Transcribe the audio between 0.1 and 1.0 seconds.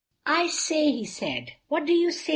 "I say,"